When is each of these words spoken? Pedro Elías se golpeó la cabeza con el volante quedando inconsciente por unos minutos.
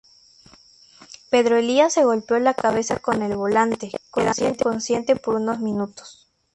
Pedro 1.29 1.57
Elías 1.57 1.93
se 1.93 2.03
golpeó 2.03 2.39
la 2.39 2.55
cabeza 2.55 2.97
con 2.97 3.21
el 3.21 3.37
volante 3.37 3.91
quedando 4.11 4.47
inconsciente 4.47 5.15
por 5.15 5.35
unos 5.35 5.59
minutos. 5.59 6.27